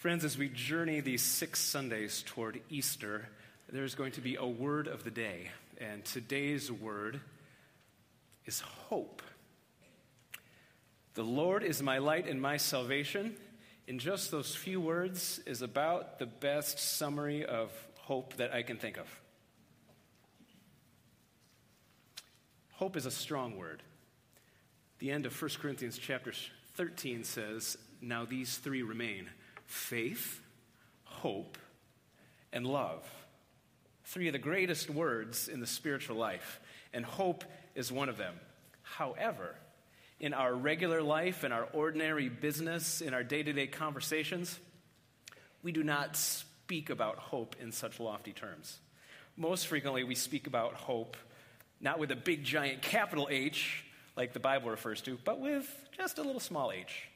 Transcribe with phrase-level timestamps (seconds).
[0.00, 3.28] Friends, as we journey these six Sundays toward Easter,
[3.70, 5.50] there's going to be a word of the day.
[5.76, 7.20] And today's word
[8.46, 9.20] is hope.
[11.12, 13.36] The Lord is my light and my salvation.
[13.86, 18.78] In just those few words, is about the best summary of hope that I can
[18.78, 19.20] think of.
[22.72, 23.82] Hope is a strong word.
[24.98, 26.32] The end of 1 Corinthians chapter
[26.76, 29.28] 13 says, Now these three remain
[29.70, 30.40] faith,
[31.04, 31.56] hope,
[32.52, 33.08] and love.
[34.04, 36.60] Three of the greatest words in the spiritual life,
[36.92, 37.44] and hope
[37.76, 38.34] is one of them.
[38.82, 39.54] However,
[40.18, 44.58] in our regular life, in our ordinary business, in our day to day conversations,
[45.62, 48.78] we do not speak about hope in such lofty terms.
[49.36, 51.16] Most frequently, we speak about hope
[51.80, 53.84] not with a big giant capital H,
[54.16, 57.08] like the Bible refers to, but with just a little small h.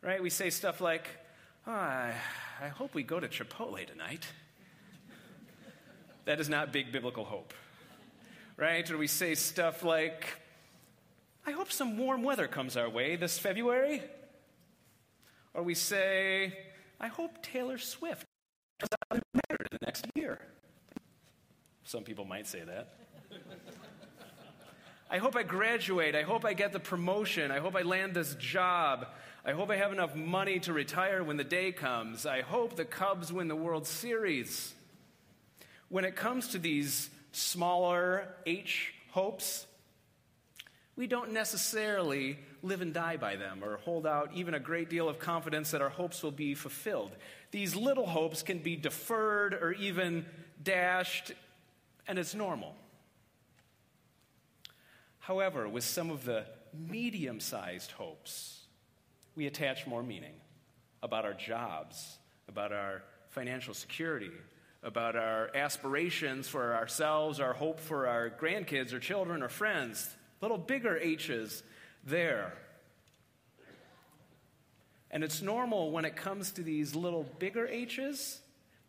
[0.00, 0.22] Right?
[0.22, 1.08] We say stuff like,
[1.66, 2.14] oh, I,
[2.62, 4.26] I hope we go to Chipotle tonight.
[6.24, 7.52] that is not big biblical hope.
[8.56, 8.90] Right?
[8.90, 10.26] Or we say stuff like,
[11.46, 14.02] I hope some warm weather comes our way this February.
[15.52, 16.56] Or we say,
[17.00, 18.24] I hope Taylor Swift
[18.80, 20.40] comes out married the next year.
[21.84, 22.88] Some people might say that.
[25.08, 26.16] I hope I graduate.
[26.16, 27.50] I hope I get the promotion.
[27.52, 29.06] I hope I land this job.
[29.48, 32.26] I hope I have enough money to retire when the day comes.
[32.26, 34.74] I hope the Cubs win the World Series.
[35.88, 39.64] When it comes to these smaller H hopes,
[40.96, 45.08] we don't necessarily live and die by them or hold out even a great deal
[45.08, 47.12] of confidence that our hopes will be fulfilled.
[47.52, 50.26] These little hopes can be deferred or even
[50.60, 51.30] dashed,
[52.08, 52.74] and it's normal.
[55.20, 58.65] However, with some of the medium sized hopes,
[59.36, 60.34] we attach more meaning
[61.02, 62.18] about our jobs,
[62.48, 64.30] about our financial security,
[64.82, 70.08] about our aspirations for ourselves, our hope for our grandkids or children or friends.
[70.40, 71.62] Little bigger H's
[72.04, 72.54] there.
[75.10, 78.40] And it's normal when it comes to these little bigger H's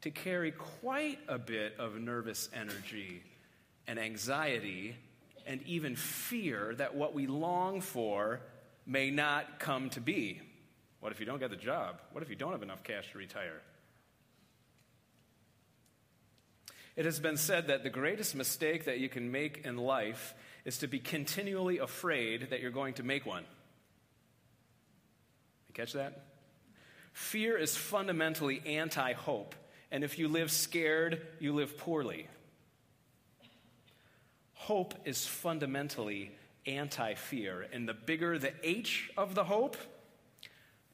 [0.01, 3.22] to carry quite a bit of nervous energy
[3.88, 4.95] and anxiety
[5.45, 8.41] and even fear that what we long for
[8.87, 10.41] may not come to be.
[10.99, 11.99] What if you don't get the job?
[12.11, 13.61] What if you don't have enough cash to retire?
[16.95, 20.33] It has been said that the greatest mistake that you can make in life
[20.65, 23.43] is to be continually afraid that you're going to make one.
[25.67, 26.23] You catch that?
[27.13, 29.53] Fear is fundamentally anti hope.
[29.91, 32.27] And if you live scared, you live poorly.
[34.53, 36.31] Hope is fundamentally
[36.67, 37.66] anti fear.
[37.72, 39.78] And the bigger the H of the hope,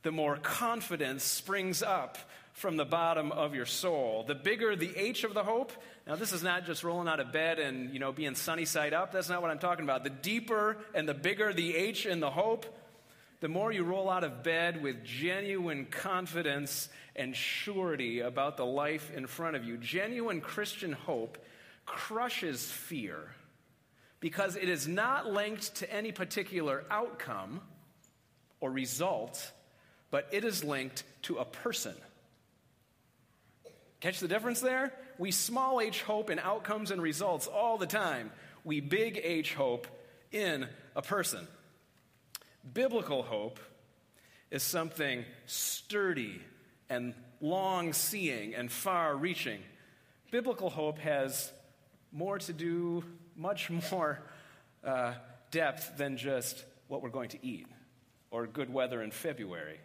[0.03, 2.17] the more confidence springs up
[2.53, 4.23] from the bottom of your soul.
[4.27, 5.71] The bigger the H of the hope,
[6.05, 8.93] now this is not just rolling out of bed and, you know, being sunny side
[8.93, 9.11] up.
[9.11, 10.03] That's not what I'm talking about.
[10.03, 12.65] The deeper and the bigger the H in the hope,
[13.39, 19.11] the more you roll out of bed with genuine confidence and surety about the life
[19.13, 19.77] in front of you.
[19.77, 21.37] Genuine Christian hope
[21.85, 23.31] crushes fear
[24.23, 27.59] because it is not linked to any particular outcome
[28.61, 29.51] or result,
[30.11, 31.93] but it is linked to a person.
[33.99, 34.93] Catch the difference there?
[35.17, 38.31] We small h hope in outcomes and results all the time.
[38.63, 39.87] We big H hope
[40.31, 41.45] in a person.
[42.73, 43.59] Biblical hope
[44.51, 46.39] is something sturdy
[46.89, 49.59] and long seeing and far reaching.
[50.31, 51.51] Biblical hope has
[52.13, 53.03] more to do
[53.35, 54.21] much more
[54.83, 55.13] uh,
[55.51, 57.67] depth than just what we're going to eat
[58.31, 59.79] or good weather in February.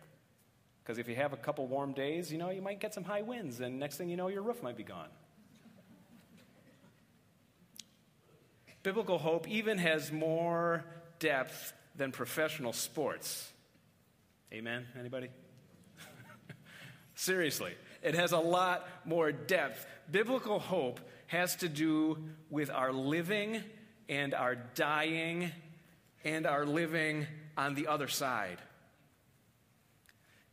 [0.82, 3.20] Because if you have a couple warm days, you know, you might get some high
[3.20, 5.08] winds, and next thing you know, your roof might be gone.
[8.82, 10.84] Biblical hope even has more
[11.18, 13.52] depth than professional sports.
[14.50, 14.86] Amen?
[14.98, 15.28] Anybody?
[17.14, 19.84] Seriously, it has a lot more depth.
[20.10, 22.18] Biblical hope has to do
[22.50, 23.62] with our living
[24.08, 25.52] and our dying
[26.24, 27.26] and our living
[27.56, 28.58] on the other side.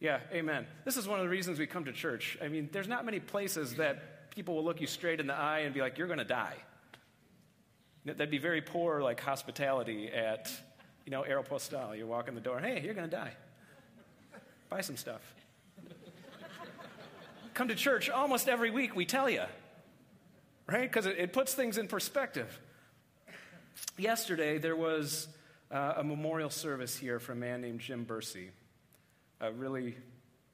[0.02, 0.68] Yeah, amen.
[0.84, 2.38] This is one of the reasons we come to church.
[2.44, 5.60] I mean, there's not many places that people will look you straight in the eye
[5.60, 6.56] and be like, you're going to die.
[8.04, 10.52] That'd be very poor, like, hospitality at,
[11.06, 11.98] you know, Aeropostale.
[11.98, 13.32] You walk in the door, hey, you're going to die.
[14.70, 15.22] Buy some stuff.
[17.54, 19.44] come to church almost every week, we tell you
[20.68, 20.84] right?
[20.84, 22.60] Because it, it, puts things in perspective.
[23.98, 25.28] Yesterday, there was
[25.72, 28.50] uh, a memorial service here for a man named Jim Bursey,
[29.40, 29.96] a really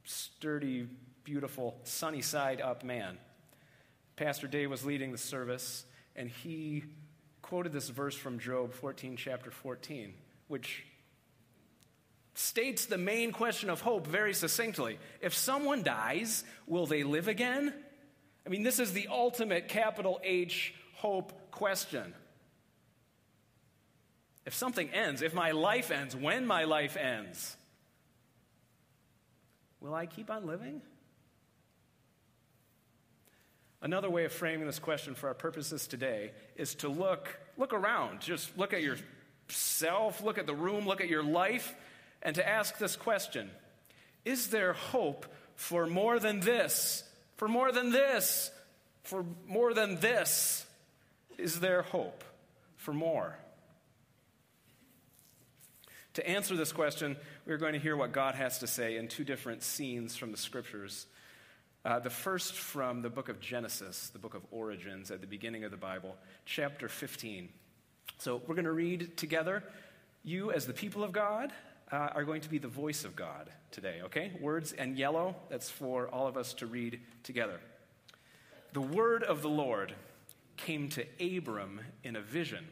[0.04, 0.88] sturdy
[1.24, 3.18] beautiful, sunny side up man.
[4.16, 5.86] Pastor Dave was leading the service,
[6.16, 6.84] and he
[7.42, 10.14] quoted this verse from Job 14, chapter 14,
[10.48, 10.84] which
[12.34, 15.00] states the main question of hope very succinctly.
[15.22, 17.74] If someone dies, will they live again?
[18.46, 22.14] I mean, this is the ultimate capital H hope question.
[24.46, 27.56] If something ends, if my life ends, when my life ends,
[29.80, 30.82] will I keep on living?
[33.84, 38.22] Another way of framing this question for our purposes today is to look look around.
[38.22, 41.76] Just look at yourself, look at the room, look at your life
[42.22, 43.50] and to ask this question
[44.26, 47.04] Is there hope for more than this?
[47.42, 48.52] For more than this?
[49.02, 50.64] For more than this?
[51.40, 52.24] Is there hope
[52.76, 53.36] for more?
[56.14, 57.18] To answer this question,
[57.48, 60.38] we're going to hear what God has to say in two different scenes from the
[60.38, 61.08] scriptures.
[61.84, 65.64] Uh, the first from the book of Genesis, the book of origins at the beginning
[65.64, 66.16] of the Bible,
[66.46, 67.50] chapter 15.
[68.20, 69.64] So we're going to read together.
[70.24, 71.52] You, as the people of God,
[71.92, 74.32] uh, are going to be the voice of God today, okay?
[74.40, 77.60] Words and yellow, that's for all of us to read together.
[78.74, 79.94] The word of the Lord
[80.56, 82.66] came to Abram in a vision.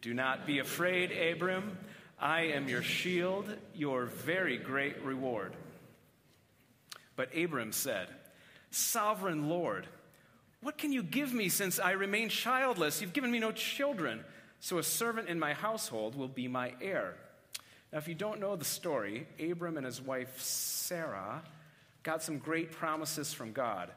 [0.00, 1.78] Do not be afraid, Abram.
[2.18, 5.54] I am your shield, your very great reward.
[7.14, 8.08] But Abram said,
[8.70, 9.86] Sovereign Lord,
[10.60, 13.00] what can you give me since I remain childless?
[13.00, 14.24] You've given me no children,
[14.58, 17.14] so a servant in my household will be my heir.
[17.96, 21.42] Now, if you don't know the story, Abram and his wife Sarah
[22.02, 23.90] got some great promises from God.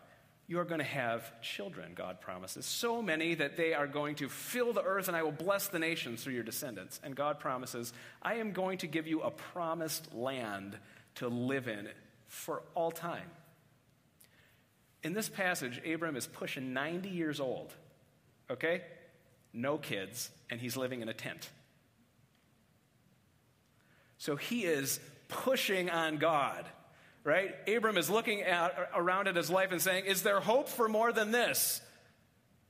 [0.47, 2.65] You are going to have children, God promises.
[2.65, 5.79] So many that they are going to fill the earth, and I will bless the
[5.79, 7.01] nations through your descendants.
[7.03, 7.91] And God promises,
[8.21, 10.77] I am going to give you a promised land
[11.15, 11.89] to live in
[12.29, 13.29] for all time.
[15.03, 17.73] In this passage, Abram is pushing 90 years old,
[18.49, 18.83] okay?
[19.51, 21.49] No kids, and he's living in a tent.
[24.19, 24.99] So he is
[25.29, 26.65] pushing on God,
[27.23, 27.55] right?
[27.67, 31.11] Abram is looking at, around at his life and saying, Is there hope for more
[31.11, 31.81] than this?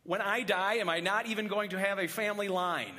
[0.03, 2.93] When I die, am I not even going to have a family line?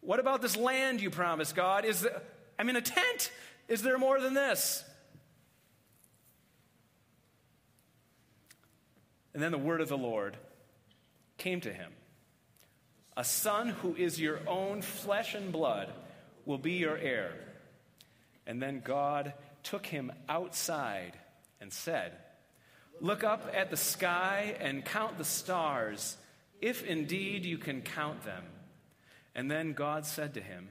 [0.00, 1.84] What about this land you promised, God?
[1.84, 2.22] Is the,
[2.58, 3.32] I'm in a tent.
[3.68, 4.84] Is there more than this?
[9.32, 10.36] And then the word of the Lord
[11.38, 11.92] came to him
[13.16, 15.90] A son who is your own flesh and blood
[16.44, 17.32] will be your heir.
[18.52, 19.32] And then God
[19.62, 21.12] took him outside
[21.62, 22.12] and said,
[23.00, 26.18] Look up at the sky and count the stars,
[26.60, 28.44] if indeed you can count them.
[29.34, 30.68] And then God said to him,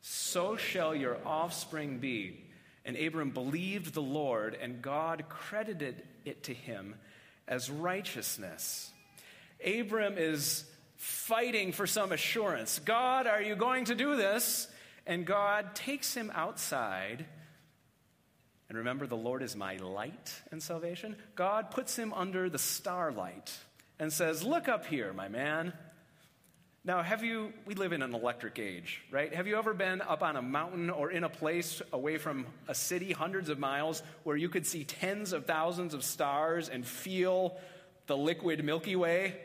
[0.00, 2.42] So shall your offspring be.
[2.84, 6.96] And Abram believed the Lord, and God credited it to him
[7.46, 8.90] as righteousness.
[9.64, 10.64] Abram is
[10.96, 12.80] fighting for some assurance.
[12.80, 14.66] God, are you going to do this?
[15.06, 17.26] And God takes him outside.
[18.68, 21.16] And remember, the Lord is my light and salvation.
[21.34, 23.52] God puts him under the starlight
[23.98, 25.72] and says, Look up here, my man.
[26.84, 29.32] Now, have you, we live in an electric age, right?
[29.32, 32.74] Have you ever been up on a mountain or in a place away from a
[32.74, 37.56] city, hundreds of miles, where you could see tens of thousands of stars and feel
[38.08, 39.36] the liquid Milky Way?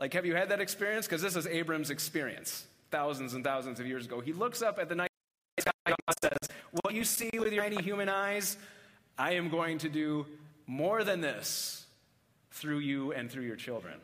[0.00, 1.06] Like, have you had that experience?
[1.06, 4.20] Because this is Abram's experience thousands and thousands of years ago.
[4.20, 5.10] He looks up at the night
[5.58, 6.48] sky and says,
[6.82, 8.56] What you see with your tiny human eyes,
[9.18, 10.26] I am going to do
[10.68, 11.86] more than this
[12.52, 13.94] through you and through your children.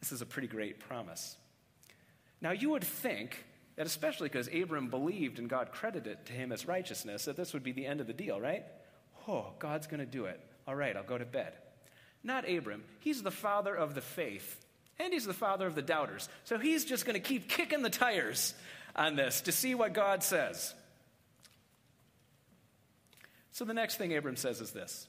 [0.00, 1.36] This is a pretty great promise.
[2.40, 3.44] Now, you would think
[3.76, 7.52] that, especially because Abram believed and God credited it to him as righteousness, that this
[7.52, 8.64] would be the end of the deal, right?
[9.28, 10.40] Oh, God's going to do it.
[10.66, 11.52] All right, I'll go to bed.
[12.22, 12.84] Not Abram.
[13.00, 14.63] He's the father of the faith.
[14.98, 16.28] And he's the father of the doubters.
[16.44, 18.54] So he's just going to keep kicking the tires
[18.94, 20.74] on this to see what God says.
[23.52, 25.06] So the next thing Abram says is this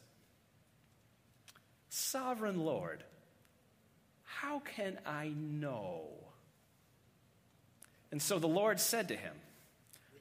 [1.90, 3.04] Sovereign Lord,
[4.24, 6.04] how can I know?
[8.12, 9.34] And so the Lord said to him,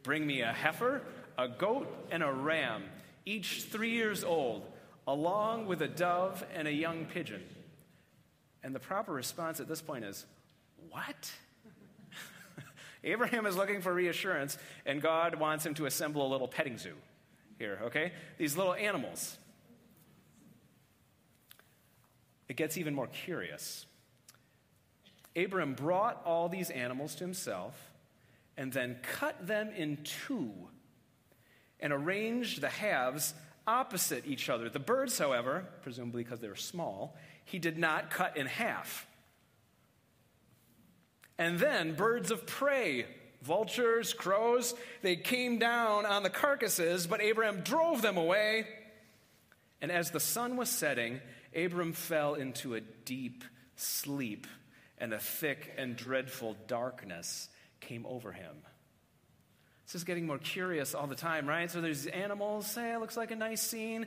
[0.03, 1.03] Bring me a heifer,
[1.39, 2.85] a goat, and a ram,
[3.25, 4.65] each three years old,
[5.07, 7.43] along with a dove and a young pigeon.
[8.65, 10.25] And the proper response at this point is,
[10.91, 11.31] What?
[13.05, 14.57] Abraham is looking for reassurance,
[14.87, 16.95] and God wants him to assemble a little petting zoo
[17.59, 18.13] here, okay?
[18.39, 19.37] These little animals.
[22.49, 23.85] It gets even more curious.
[25.37, 27.75] Abram brought all these animals to himself
[28.57, 30.53] and then cut them in two
[31.81, 33.35] and arranged the halves
[33.67, 34.69] opposite each other.
[34.69, 39.07] The birds, however, presumably because they were small, he did not cut in half.
[41.39, 43.07] And then birds of prey,
[43.43, 48.67] vultures, crows, they came down on the carcasses, but Abraham drove them away.
[49.81, 51.21] And as the sun was setting,
[51.55, 53.45] Abram fell into a deep
[53.77, 54.47] sleep,
[54.99, 57.49] and a thick and dreadful darkness
[57.81, 58.57] came over him.
[59.87, 61.71] This is getting more curious all the time, right?
[61.71, 62.67] So there's animals.
[62.67, 64.07] Say, it looks like a nice scene.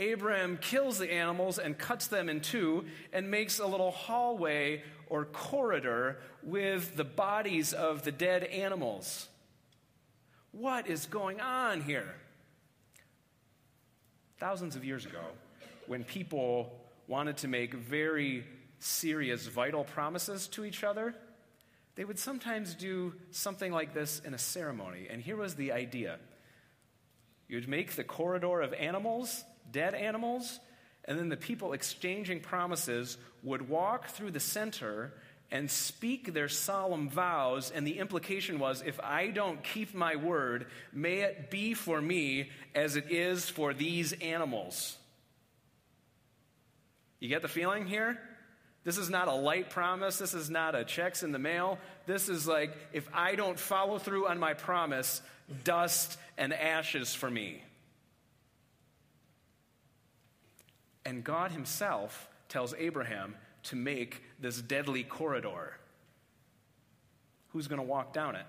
[0.00, 5.26] Abraham kills the animals and cuts them in two and makes a little hallway or
[5.26, 9.28] corridor with the bodies of the dead animals.
[10.52, 12.14] What is going on here?
[14.38, 15.20] Thousands of years ago,
[15.86, 18.44] when people wanted to make very
[18.78, 21.14] serious, vital promises to each other,
[21.96, 25.08] they would sometimes do something like this in a ceremony.
[25.10, 26.18] And here was the idea
[27.48, 30.60] you'd make the corridor of animals, dead animals,
[31.04, 35.12] and then the people exchanging promises would walk through the center
[35.50, 37.70] and speak their solemn vows.
[37.70, 42.50] And the implication was if I don't keep my word, may it be for me
[42.74, 44.96] as it is for these animals.
[47.18, 48.18] You get the feeling here?
[48.82, 50.18] This is not a light promise.
[50.18, 51.78] This is not a checks in the mail.
[52.06, 55.20] This is like, if I don't follow through on my promise,
[55.64, 57.62] dust and ashes for me.
[61.04, 65.76] And God Himself tells Abraham to make this deadly corridor.
[67.48, 68.46] Who's going to walk down it?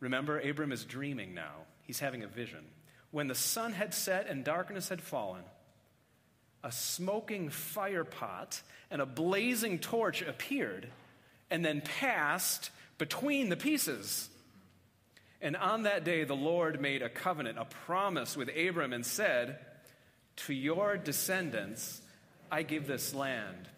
[0.00, 1.64] Remember, Abram is dreaming now.
[1.82, 2.64] He's having a vision.
[3.10, 5.44] When the sun had set and darkness had fallen,
[6.62, 10.88] a smoking fire pot and a blazing torch appeared
[11.50, 14.28] and then passed between the pieces.
[15.40, 19.58] And on that day, the Lord made a covenant, a promise with Abram, and said,
[20.36, 22.00] To your descendants,
[22.50, 23.68] I give this land.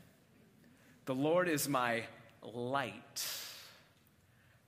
[1.07, 2.05] The Lord is my
[2.43, 3.27] light.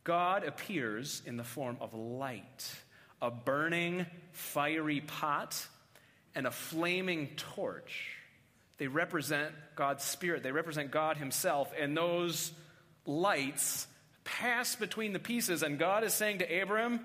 [0.05, 2.73] God appears in the form of light,
[3.21, 5.67] a burning, fiery pot
[6.35, 8.17] and a flaming torch.
[8.79, 12.53] They represent God's Spirit, they represent God Himself, and those
[13.05, 13.87] lights
[14.37, 15.63] pass between the pieces.
[15.63, 17.01] And God is saying to Abram,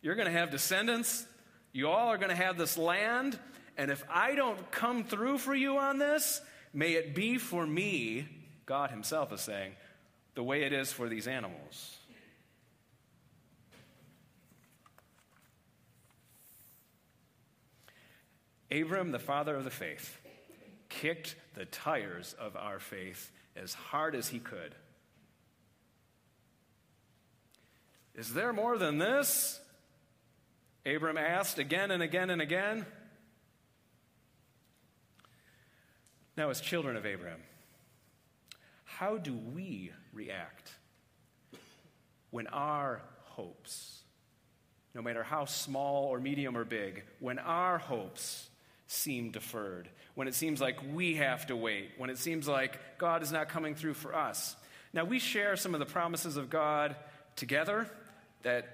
[0.00, 1.26] You're going to have descendants,
[1.72, 3.38] you all are going to have this land,
[3.76, 6.40] and if I don't come through for you on this,
[6.72, 8.28] may it be for me,
[8.66, 9.72] God Himself is saying,
[10.34, 11.98] the way it is for these animals.
[18.70, 20.18] Abram, the father of the faith,
[20.88, 24.74] kicked the tires of our faith as hard as he could.
[28.14, 29.60] Is there more than this?
[30.84, 32.84] Abram asked again and again and again.
[36.36, 37.40] Now, as children of Abraham,
[38.84, 40.72] how do we react
[42.30, 44.00] when our hopes,
[44.94, 48.48] no matter how small or medium or big, when our hopes
[48.86, 53.22] seem deferred, when it seems like we have to wait, when it seems like God
[53.22, 54.56] is not coming through for us.
[54.92, 56.96] Now, we share some of the promises of God
[57.36, 57.88] together
[58.42, 58.68] that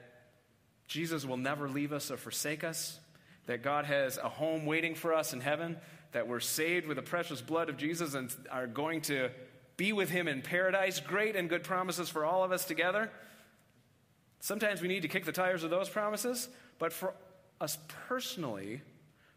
[0.86, 2.98] Jesus will never leave us or forsake us,
[3.46, 5.76] that God has a home waiting for us in heaven,
[6.12, 9.30] that we're saved with the precious blood of Jesus and are going to
[9.76, 11.00] be with Him in paradise.
[11.00, 13.10] Great and good promises for all of us together.
[14.40, 16.48] Sometimes we need to kick the tires of those promises,
[16.78, 17.14] but for
[17.60, 18.82] us personally,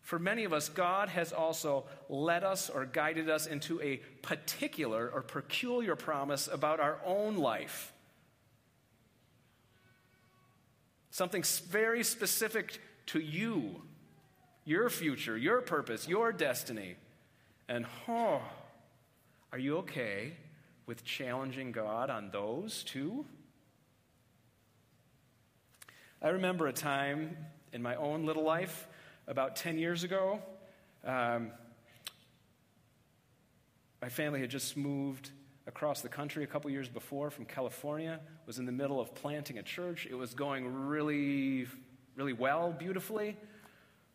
[0.01, 5.09] for many of us, God has also led us or guided us into a particular
[5.13, 7.90] or peculiar promise about our own life.
[11.12, 13.82] Something very specific to you,
[14.63, 16.96] your future, your purpose, your destiny.
[17.68, 18.41] And, oh,
[19.51, 20.34] are you okay
[20.86, 23.25] with challenging God on those too?
[26.22, 27.36] I remember a time
[27.74, 28.88] in my own little life
[29.27, 30.39] about 10 years ago.
[31.03, 31.51] Um,
[34.01, 35.32] my family had just moved
[35.71, 39.57] across the country a couple years before from California, was in the middle of planting
[39.57, 40.05] a church.
[40.09, 41.65] It was going really,
[42.17, 43.37] really well, beautifully.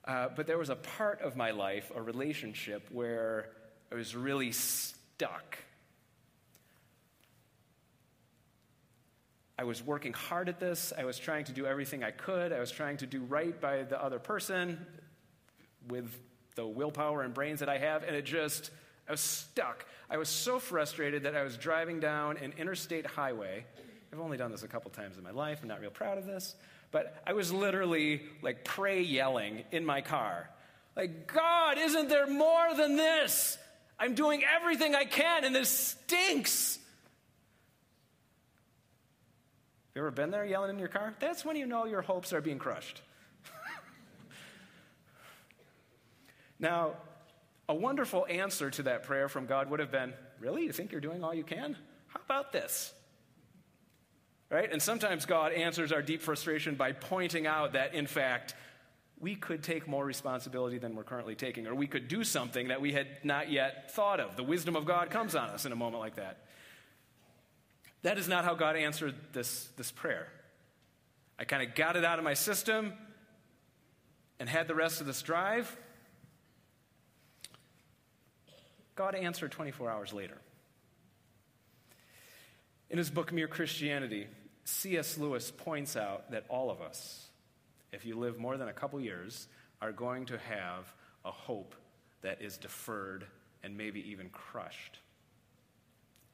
[0.05, 3.49] Uh, but there was a part of my life, a relationship, where
[3.91, 5.57] I was really stuck.
[9.59, 10.93] I was working hard at this.
[10.97, 12.53] I was trying to do everything I could.
[12.53, 14.85] I was trying to do right by the other person
[15.89, 16.15] with
[16.55, 18.71] the willpower and brains that I have, and it just,
[19.09, 19.87] I was stuck.
[20.11, 23.65] I was so frustrated that I was driving down an interstate highway.
[24.13, 25.61] I've only done this a couple times in my life.
[25.63, 26.55] I'm not real proud of this.
[26.93, 30.49] but I was literally like pray yelling in my car.
[30.97, 33.59] Like, God, isn't there more than this?
[33.99, 36.79] I'm doing everything I can and this stinks.
[39.89, 41.15] Have you ever been there yelling in your car?
[41.21, 43.01] That's when you know your hopes are being crushed.
[46.59, 46.95] now,
[47.69, 50.65] a wonderful answer to that prayer from God would have been Really?
[50.65, 51.77] You think you're doing all you can?
[52.09, 52.93] How about this?
[54.51, 54.71] Right?
[54.71, 58.55] And sometimes God answers our deep frustration by pointing out that, in fact,
[59.19, 62.81] we could take more responsibility than we're currently taking, or we could do something that
[62.81, 64.37] we had not yet thought of.
[64.37, 66.45] The wisdom of God comes on us in a moment like that.
[68.03, 70.29] That is not how God answered this, this prayer.
[71.39, 72.93] I kind of got it out of my system
[74.39, 75.75] and had the rest of this drive.
[78.97, 80.39] God answered 24 hours later.
[82.89, 84.27] In his book, Mere Christianity,
[84.65, 85.19] C.S.
[85.19, 87.27] Lewis points out that all of us,
[87.93, 89.49] if you live more than a couple years,
[89.83, 90.93] are going to have
[91.25, 91.75] a hope
[92.23, 93.27] that is deferred
[93.63, 94.99] and maybe even crushed,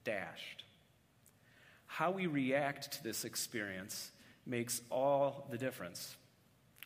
[0.04, 0.64] dashed.
[1.86, 4.12] How we react to this experience
[4.46, 6.16] makes all the difference.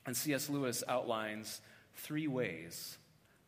[0.06, 0.48] And C.S.
[0.48, 1.60] Lewis outlines
[1.94, 2.96] three ways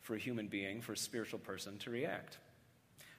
[0.09, 2.39] for a human being, for a spiritual person to react.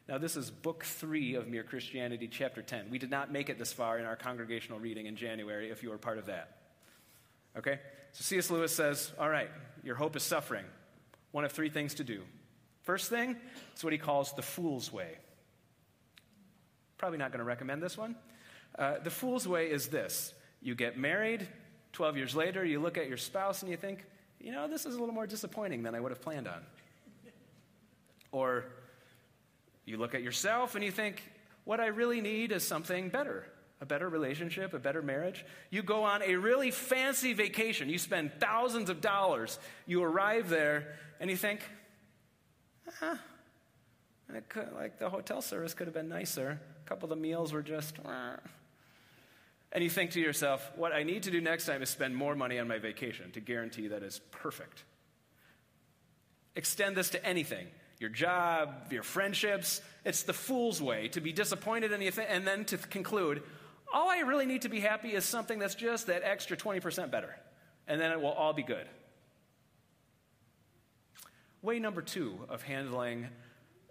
[0.08, 2.90] Now, this is book three of Mere Christianity, chapter 10.
[2.90, 5.90] We did not make it this far in our congregational reading in January if you
[5.90, 6.56] were part of that.
[7.56, 7.78] Okay?
[8.10, 8.50] So C.S.
[8.50, 9.48] Lewis says, All right,
[9.84, 10.64] your hope is suffering.
[11.30, 12.22] One of three things to do.
[12.82, 13.36] First thing
[13.76, 15.16] is what he calls the fool's way.
[16.98, 18.16] Probably not going to recommend this one.
[18.76, 21.46] Uh, the fool's way is this you get married,
[21.92, 24.04] 12 years later, you look at your spouse and you think,
[24.40, 26.62] you know, this is a little more disappointing than I would have planned on.
[28.32, 28.64] Or
[29.84, 31.22] you look at yourself and you think,
[31.64, 33.46] what I really need is something better
[33.80, 35.44] a better relationship, a better marriage.
[35.70, 37.88] You go on a really fancy vacation.
[37.88, 39.58] You spend thousands of dollars.
[39.86, 41.60] You arrive there and you think,
[44.48, 46.60] could, like the hotel service could have been nicer.
[46.84, 47.96] A couple of the meals were just.
[49.72, 52.34] And you think to yourself, what I need to do next time is spend more
[52.34, 54.84] money on my vacation to guarantee that is perfect.
[56.54, 57.68] Extend this to anything
[58.00, 59.80] your job, your friendships.
[60.04, 63.42] It's the fool's way to be disappointed in anything and then to conclude,
[63.92, 67.36] all I really need to be happy is something that's just that extra 20% better.
[67.86, 68.86] And then it will all be good.
[71.62, 73.28] Way number two of handling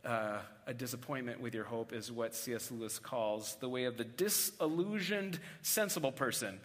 [0.04, 2.72] uh, a disappointment with your hope is what C.S.
[2.72, 6.60] Lewis calls the way of the disillusioned, sensible person.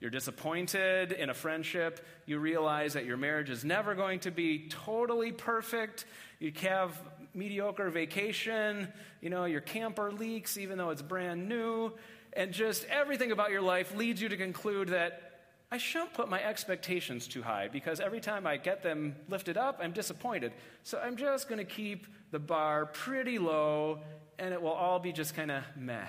[0.00, 2.04] You're disappointed in a friendship.
[2.24, 6.06] You realize that your marriage is never going to be totally perfect.
[6.38, 6.98] You have
[7.34, 8.88] mediocre vacation.
[9.20, 11.92] You know, your camper leaks even though it's brand new.
[12.32, 15.30] And just everything about your life leads you to conclude that
[15.72, 19.78] I shouldn't put my expectations too high because every time I get them lifted up,
[19.82, 20.52] I'm disappointed.
[20.82, 24.00] So I'm just going to keep the bar pretty low
[24.38, 26.06] and it will all be just kind of meh.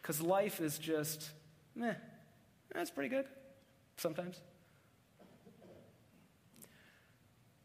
[0.00, 1.30] Because life is just
[1.76, 1.94] meh.
[2.74, 3.26] That's pretty good
[3.96, 4.40] sometimes.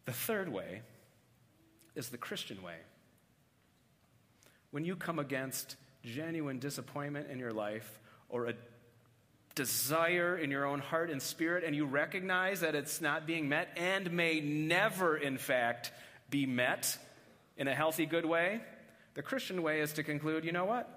[0.05, 0.81] The third way
[1.95, 2.75] is the Christian way.
[4.71, 8.53] When you come against genuine disappointment in your life or a
[9.55, 13.69] desire in your own heart and spirit, and you recognize that it's not being met
[13.75, 15.91] and may never, in fact,
[16.29, 16.97] be met
[17.57, 18.61] in a healthy, good way,
[19.15, 20.87] the Christian way is to conclude you know what?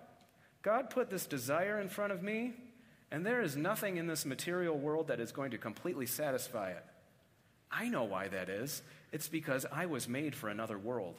[0.63, 2.53] God put this desire in front of me,
[3.11, 6.85] and there is nothing in this material world that is going to completely satisfy it.
[7.71, 8.83] I know why that is.
[9.13, 11.17] It's because I was made for another world.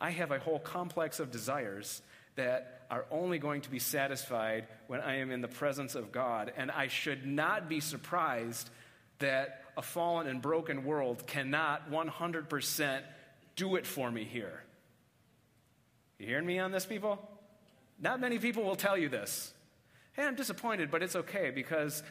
[0.00, 2.02] I have a whole complex of desires
[2.36, 6.52] that are only going to be satisfied when I am in the presence of God.
[6.56, 8.70] And I should not be surprised
[9.18, 13.02] that a fallen and broken world cannot 100%
[13.56, 14.62] do it for me here.
[16.18, 17.18] You hearing me on this, people?
[18.00, 19.52] Not many people will tell you this.
[20.14, 22.02] Hey, I'm disappointed, but it's okay because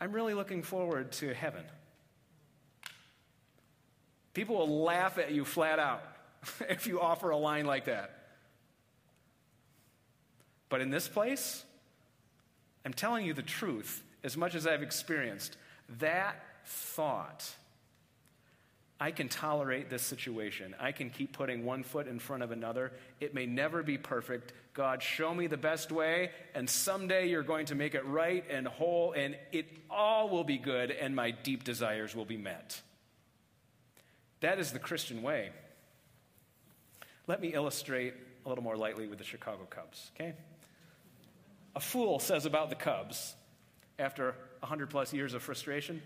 [0.00, 1.64] I'm really looking forward to heaven.
[4.34, 6.02] People will laugh at you flat out
[6.68, 8.18] if you offer a line like that.
[10.68, 11.64] But in this place,
[12.84, 15.56] I'm telling you the truth as much as I've experienced.
[16.00, 17.48] That thought,
[19.00, 20.74] I can tolerate this situation.
[20.78, 22.92] I can keep putting one foot in front of another.
[23.20, 24.52] It may never be perfect.
[24.72, 28.66] God, show me the best way, and someday you're going to make it right and
[28.66, 32.80] whole, and it all will be good, and my deep desires will be met.
[34.40, 35.50] That is the Christian way.
[37.26, 40.34] Let me illustrate a little more lightly with the Chicago Cubs, okay?
[41.74, 43.34] A fool says about the Cubs
[43.98, 46.02] after 100 plus years of frustration?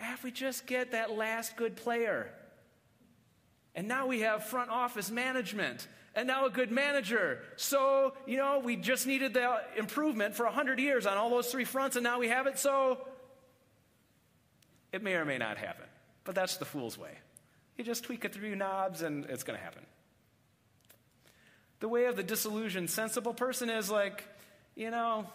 [0.00, 2.30] Ah, if we just get that last good player.
[3.74, 7.40] And now we have front office management and now a good manager.
[7.56, 11.64] So, you know, we just needed the improvement for 100 years on all those three
[11.64, 12.58] fronts, and now we have it.
[12.58, 12.98] So,
[14.92, 15.84] it may or may not happen.
[16.24, 17.12] But that's the fool's way.
[17.76, 19.84] You just tweak a few knobs, and it's going to happen.
[21.78, 24.24] The way of the disillusioned, sensible person is like,
[24.74, 25.26] you know,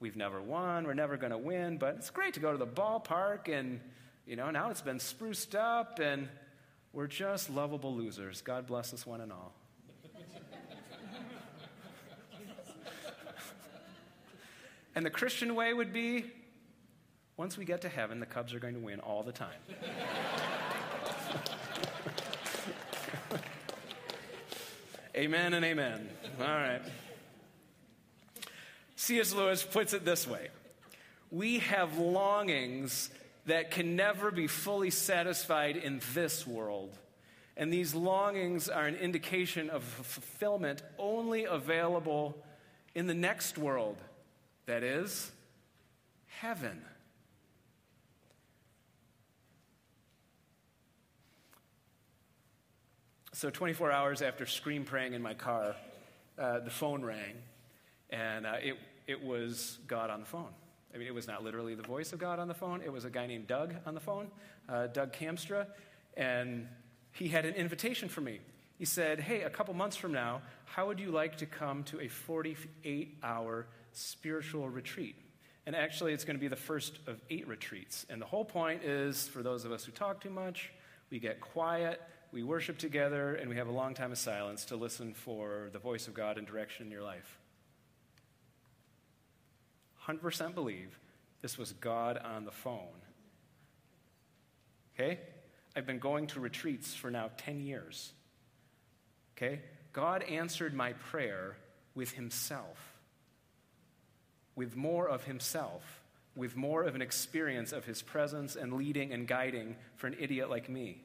[0.00, 2.66] we've never won, we're never going to win, but it's great to go to the
[2.66, 3.80] ballpark, and,
[4.26, 6.28] you know, now it's been spruced up, and
[6.92, 8.42] we're just lovable losers.
[8.42, 9.52] God bless us one and all.
[14.94, 16.24] and the Christian way would be
[17.36, 19.48] once we get to heaven, the Cubs are going to win all the time.
[25.16, 26.06] amen and amen.
[26.38, 26.82] All right.
[29.10, 29.34] C.S.
[29.34, 30.50] Lewis puts it this way
[31.32, 33.10] We have longings
[33.46, 36.96] that can never be fully satisfied in this world.
[37.56, 42.38] And these longings are an indication of fulfillment only available
[42.94, 43.96] in the next world,
[44.66, 45.32] that is,
[46.28, 46.80] heaven.
[53.32, 55.74] So, 24 hours after scream praying in my car,
[56.38, 57.34] uh, the phone rang,
[58.10, 58.76] and uh, it,
[59.10, 60.50] it was God on the phone.
[60.94, 62.80] I mean, it was not literally the voice of God on the phone.
[62.82, 64.28] It was a guy named Doug on the phone,
[64.68, 65.66] uh, Doug Kamstra,
[66.16, 66.68] and
[67.12, 68.40] he had an invitation for me.
[68.78, 72.00] He said, Hey, a couple months from now, how would you like to come to
[72.00, 75.16] a 48 hour spiritual retreat?
[75.66, 78.06] And actually, it's going to be the first of eight retreats.
[78.08, 80.72] And the whole point is for those of us who talk too much,
[81.10, 82.00] we get quiet,
[82.32, 85.78] we worship together, and we have a long time of silence to listen for the
[85.80, 87.39] voice of God and direction in your life.
[90.18, 90.98] 100% believe
[91.42, 92.88] this was God on the phone.
[94.94, 95.18] Okay?
[95.74, 98.12] I've been going to retreats for now 10 years.
[99.36, 99.60] Okay?
[99.92, 101.56] God answered my prayer
[101.94, 102.98] with Himself,
[104.54, 105.82] with more of Himself,
[106.36, 110.50] with more of an experience of His presence and leading and guiding for an idiot
[110.50, 111.02] like me.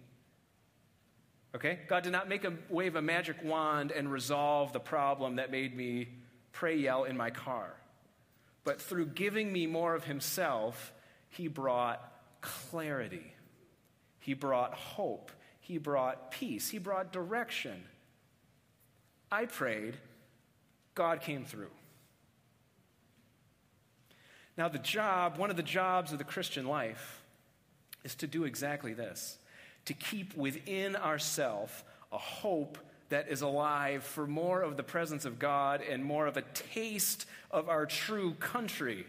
[1.55, 1.79] Okay?
[1.87, 5.75] God did not make a wave a magic wand and resolve the problem that made
[5.75, 6.09] me
[6.51, 7.73] pray yell in my car.
[8.65, 10.91] But through giving me more of himself,
[11.29, 12.01] he brought
[12.41, 13.33] clarity.
[14.19, 15.31] He brought hope.
[15.61, 16.69] He brought peace.
[16.69, 17.83] He brought direction.
[19.31, 19.95] I prayed,
[20.95, 21.71] God came through.
[24.57, 27.21] Now, the job, one of the jobs of the Christian life,
[28.03, 29.37] is to do exactly this
[29.85, 32.77] to keep within ourself a hope
[33.09, 37.25] that is alive for more of the presence of God and more of a taste
[37.51, 39.05] of our true country,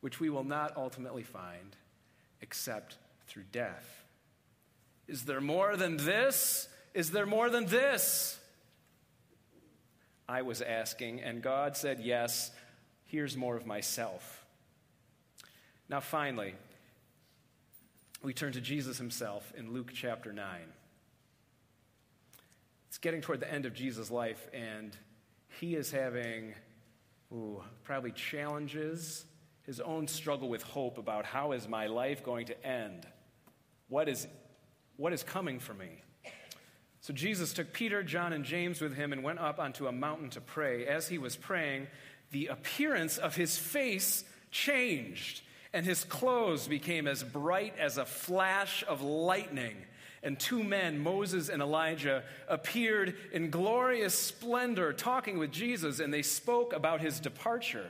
[0.00, 1.76] which we will not ultimately find
[2.40, 4.04] except through death.
[5.06, 6.68] Is there more than this?
[6.94, 8.38] Is there more than this?
[10.28, 12.50] I was asking, and God said, Yes,
[13.06, 14.44] here's more of myself.
[15.88, 16.54] Now, finally,
[18.22, 20.44] we turn to Jesus himself in Luke chapter 9.
[22.88, 24.96] It's getting toward the end of Jesus' life, and
[25.60, 26.54] he is having
[27.32, 29.24] ooh, probably challenges,
[29.62, 33.06] his own struggle with hope about how is my life going to end?
[33.88, 34.26] What is,
[34.96, 36.02] what is coming for me?
[37.00, 40.30] So Jesus took Peter, John, and James with him and went up onto a mountain
[40.30, 40.86] to pray.
[40.86, 41.86] As he was praying,
[42.32, 48.82] the appearance of his face changed, and his clothes became as bright as a flash
[48.88, 49.76] of lightning
[50.22, 56.22] and two men, Moses and Elijah, appeared in glorious splendor talking with Jesus, and they
[56.22, 57.88] spoke about his departure.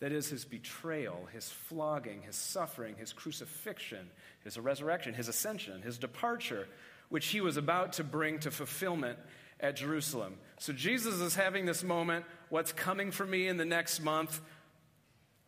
[0.00, 4.10] That is, his betrayal, his flogging, his suffering, his crucifixion,
[4.42, 6.66] his resurrection, his ascension, his departure,
[7.10, 9.18] which he was about to bring to fulfillment
[9.58, 10.38] at Jerusalem.
[10.58, 14.40] So Jesus is having this moment what's coming for me in the next month?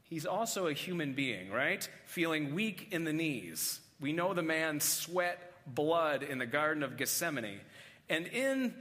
[0.05, 1.89] He's also a human being, right?
[2.05, 3.81] Feeling weak in the knees.
[4.03, 7.61] We know the man sweat blood in the Garden of Gethsemane.
[8.09, 8.75] And in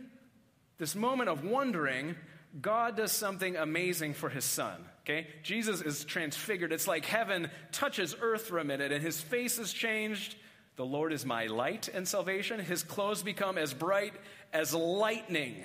[0.80, 2.16] this moment of wondering,
[2.60, 4.84] God does something amazing for his son.
[5.02, 5.28] Okay?
[5.44, 6.74] Jesus is transfigured.
[6.74, 10.36] It's like heaven touches earth for a minute and his face is changed.
[10.76, 12.60] The Lord is my light and salvation.
[12.60, 14.14] His clothes become as bright
[14.52, 15.64] as lightning.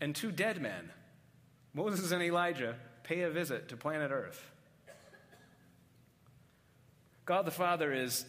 [0.00, 0.90] And two dead men,
[1.72, 4.50] Moses and Elijah, pay a visit to planet Earth.
[7.26, 8.24] God the Father is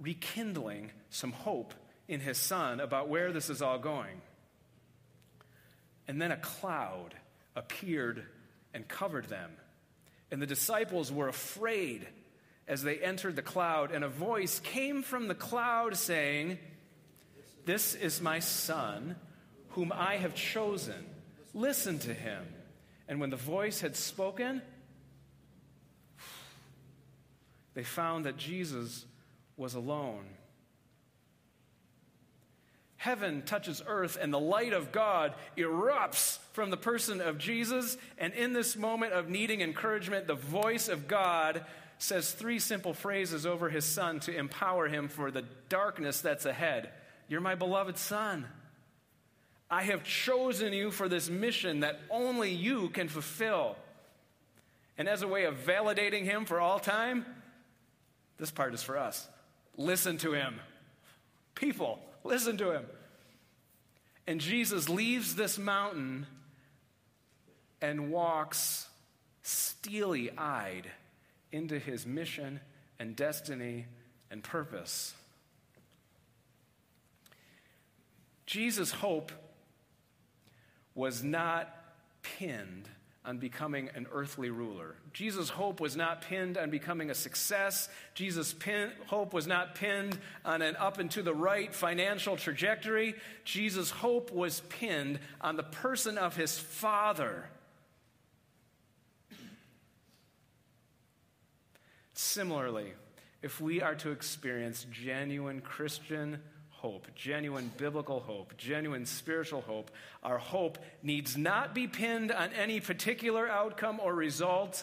[0.00, 1.74] rekindling some hope
[2.08, 4.20] in his Son about where this is all going.
[6.08, 7.14] And then a cloud
[7.54, 8.24] appeared
[8.74, 9.50] and covered them.
[10.30, 12.06] And the disciples were afraid
[12.66, 16.58] as they entered the cloud, and a voice came from the cloud saying,
[17.64, 19.16] This is my son,
[19.70, 21.06] whom I have chosen.
[21.54, 22.42] Listen to him.
[23.08, 24.62] And when the voice had spoken,
[27.74, 29.06] they found that Jesus
[29.56, 30.24] was alone.
[32.96, 37.96] Heaven touches earth, and the light of God erupts from the person of Jesus.
[38.16, 41.64] And in this moment of needing encouragement, the voice of God
[41.98, 46.90] says three simple phrases over his son to empower him for the darkness that's ahead.
[47.28, 48.46] You're my beloved son.
[49.68, 53.74] I have chosen you for this mission that only you can fulfill.
[54.96, 57.24] And as a way of validating him for all time,
[58.38, 59.28] this part is for us.
[59.76, 60.60] Listen to him.
[61.54, 62.86] People, Listen to him.
[64.26, 66.26] And Jesus leaves this mountain
[67.80, 68.86] and walks
[69.42, 70.88] steely eyed
[71.50, 72.60] into his mission
[73.00, 73.86] and destiny
[74.30, 75.14] and purpose.
[78.46, 79.32] Jesus' hope
[80.94, 81.74] was not
[82.22, 82.88] pinned
[83.24, 84.96] on becoming an earthly ruler.
[85.12, 87.88] Jesus' hope was not pinned on becoming a success.
[88.14, 93.14] Jesus' pin, hope was not pinned on an up and to the right financial trajectory.
[93.44, 97.48] Jesus' hope was pinned on the person of his Father.
[102.14, 102.92] Similarly,
[103.40, 106.40] if we are to experience genuine Christian
[106.82, 109.90] hope, genuine biblical hope, genuine spiritual hope.
[110.24, 114.82] Our hope needs not be pinned on any particular outcome or result,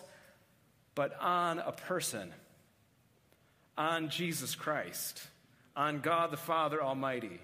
[0.95, 2.33] but on a person,
[3.77, 5.21] on Jesus Christ,
[5.75, 7.41] on God the Father Almighty,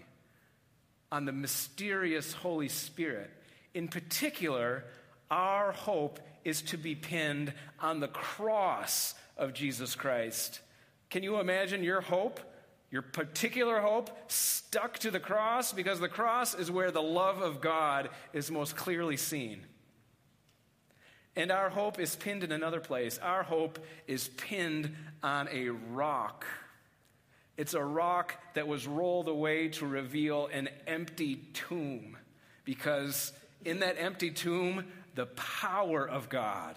[1.11, 3.29] on the mysterious Holy Spirit.
[3.73, 4.85] In particular,
[5.29, 10.61] our hope is to be pinned on the cross of Jesus Christ.
[11.09, 12.39] Can you imagine your hope?
[12.91, 17.61] Your particular hope stuck to the cross because the cross is where the love of
[17.61, 19.65] God is most clearly seen.
[21.35, 23.17] And our hope is pinned in another place.
[23.17, 26.45] Our hope is pinned on a rock.
[27.57, 32.17] It's a rock that was rolled away to reveal an empty tomb
[32.63, 33.33] because
[33.65, 36.75] in that empty tomb, the power of God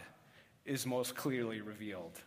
[0.64, 2.20] is most clearly revealed.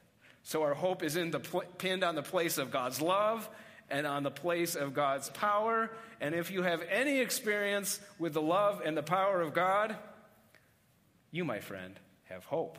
[0.43, 3.49] So our hope is in the pinned on the place of God's love
[3.91, 5.91] and on the place of God's power.
[6.19, 9.95] And if you have any experience with the love and the power of God,
[11.31, 12.77] you, my friend, have hope.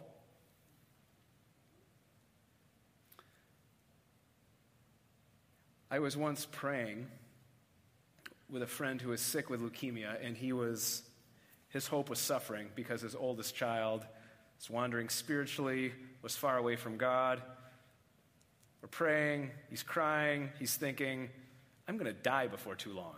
[5.90, 7.06] I was once praying
[8.48, 11.02] with a friend who was sick with leukemia, and he was,
[11.68, 14.06] his hope was suffering because his oldest child
[14.58, 17.42] was wandering spiritually, was far away from God.
[18.82, 21.30] We're praying, he's crying, he's thinking,
[21.86, 23.16] I'm going to die before too long,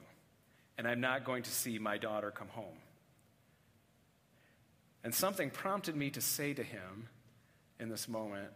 [0.77, 2.77] and I'm not going to see my daughter come home.
[5.03, 7.09] And something prompted me to say to him
[7.81, 8.51] in this moment,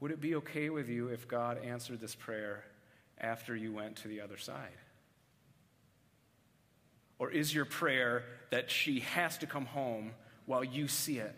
[0.00, 2.64] Would it be okay with you if God answered this prayer
[3.18, 4.76] after you went to the other side?
[7.18, 10.12] Or is your prayer that she has to come home
[10.46, 11.36] while you see it?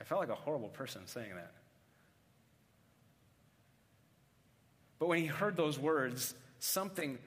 [0.00, 1.52] I felt like a horrible person saying that.
[5.02, 7.18] But when he heard those words, something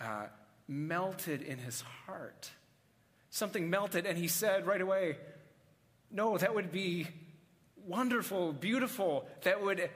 [0.00, 0.26] uh,
[0.68, 2.48] melted in his heart.
[3.30, 5.16] Something melted, and he said right away,
[6.12, 7.08] No, that would be
[7.84, 9.26] wonderful, beautiful.
[9.42, 9.90] That would,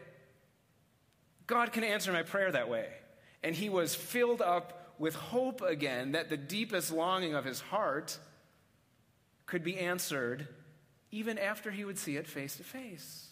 [1.46, 2.88] God can answer my prayer that way.
[3.44, 8.18] And he was filled up with hope again that the deepest longing of his heart
[9.46, 10.48] could be answered
[11.12, 13.28] even after he would see it face to face.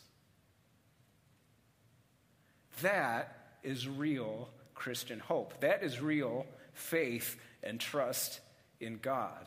[2.82, 5.60] That is real Christian hope.
[5.60, 8.40] That is real faith and trust
[8.80, 9.46] in God.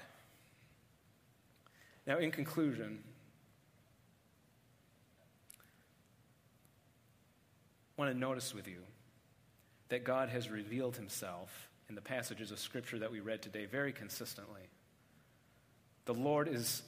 [2.08, 3.04] Now, in conclusion,
[7.98, 8.82] I want to notice with you
[9.90, 13.92] that God has revealed himself in the passages of Scripture that we read today very
[13.92, 14.62] consistently.
[16.06, 16.84] The Lord is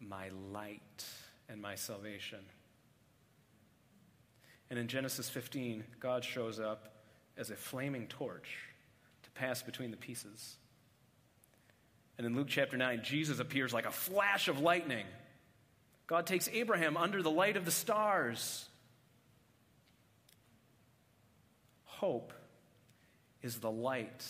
[0.00, 1.04] my light
[1.48, 2.40] and my salvation.
[4.70, 6.94] And in Genesis 15, God shows up
[7.36, 8.56] as a flaming torch
[9.24, 10.56] to pass between the pieces.
[12.16, 15.06] And in Luke chapter 9, Jesus appears like a flash of lightning.
[16.06, 18.66] God takes Abraham under the light of the stars.
[21.84, 22.32] Hope
[23.42, 24.26] is the light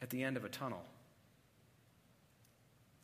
[0.00, 0.82] at the end of a tunnel.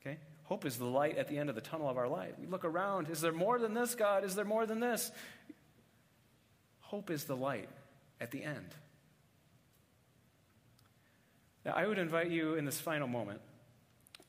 [0.01, 0.19] Okay?
[0.45, 2.33] Hope is the light at the end of the tunnel of our life.
[2.39, 3.09] We look around.
[3.09, 4.25] Is there more than this, God?
[4.25, 5.11] Is there more than this?
[6.95, 7.69] Hope is the light
[8.21, 8.69] at the end.
[11.67, 13.41] Now, I would invite you in this final moment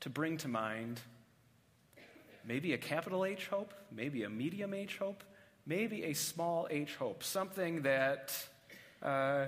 [0.00, 0.98] to bring to mind
[2.44, 5.22] maybe a capital H hope, maybe a medium H hope,
[5.64, 8.36] maybe a small h hope, something that
[9.00, 9.46] uh,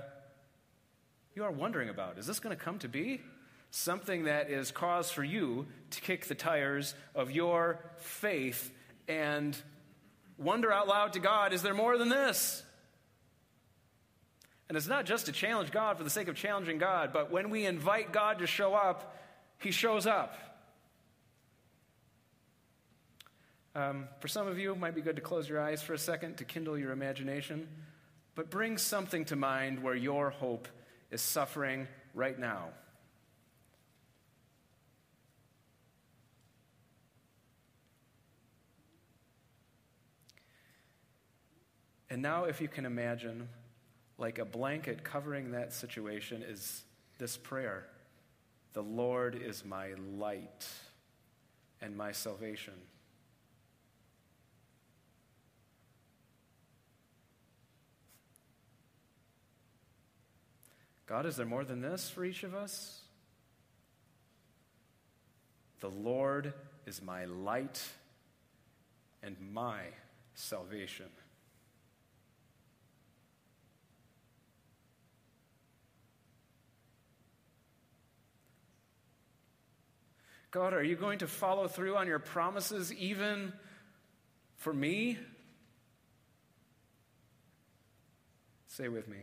[1.35, 2.17] you are wondering about.
[2.17, 3.19] Is this going to come to be?
[3.69, 8.71] Something that is cause for you to kick the tires of your faith
[9.09, 9.57] and
[10.37, 12.63] wonder out loud to God, is there more than this?
[14.69, 17.49] And it's not just to challenge God for the sake of challenging God, but when
[17.49, 19.17] we invite God to show up,
[19.57, 20.35] He shows up.
[23.73, 25.97] Um, for some of you, it might be good to close your eyes for a
[25.97, 27.67] second to kindle your imagination,
[28.35, 30.67] but bring something to mind where your hope
[31.09, 32.69] is suffering right now.
[42.11, 43.47] And now, if you can imagine,
[44.19, 46.83] like a blanket covering that situation is
[47.17, 47.85] this prayer
[48.73, 50.67] The Lord is my light
[51.81, 52.73] and my salvation.
[61.07, 63.01] God, is there more than this for each of us?
[65.79, 66.53] The Lord
[66.85, 67.81] is my light
[69.23, 69.81] and my
[70.35, 71.07] salvation.
[80.51, 83.53] God, are you going to follow through on your promises even
[84.57, 85.19] for me?
[88.65, 89.17] Say with me.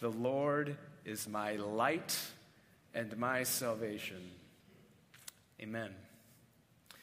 [0.00, 2.16] The Lord is my light
[2.94, 4.30] and my salvation.
[5.60, 5.90] Amen.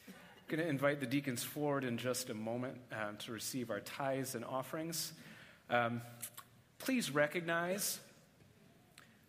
[0.08, 0.14] I'm
[0.48, 4.34] going to invite the deacons forward in just a moment um, to receive our tithes
[4.34, 5.12] and offerings.
[5.68, 6.00] Um,
[6.78, 7.98] please recognize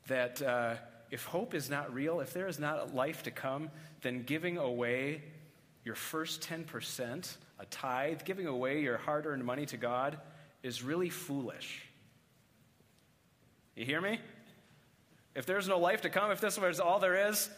[0.08, 0.76] that uh,
[1.16, 3.70] if hope is not real, if there is not life to come,
[4.02, 5.24] then giving away
[5.86, 10.18] your first 10%, a tithe, giving away your hard earned money to God,
[10.62, 11.86] is really foolish.
[13.78, 14.20] You hear me?
[15.36, 17.50] If there's no life to come, if this is all there is,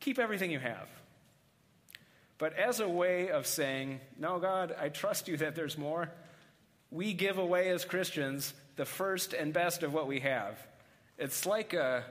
[0.00, 0.88] keep everything you have.
[2.38, 6.10] But as a way of saying, No, God, I trust you that there's more,
[6.90, 10.58] we give away as Christians the first and best of what we have.
[11.18, 12.04] It's like a,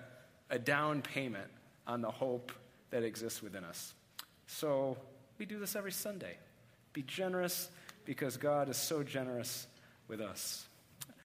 [0.49, 1.49] a down payment
[1.85, 2.51] on the hope
[2.89, 3.93] that exists within us.
[4.45, 4.97] So
[5.37, 6.37] we do this every Sunday.
[6.93, 7.69] Be generous
[8.05, 9.67] because God is so generous
[10.07, 10.66] with us.